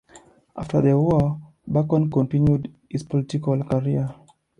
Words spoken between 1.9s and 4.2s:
continued his political career.